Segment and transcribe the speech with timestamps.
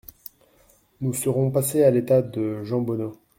[1.01, 3.21] Nous serons passés à l’état de jambonneau.